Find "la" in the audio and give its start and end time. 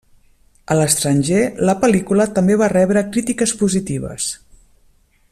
1.69-1.75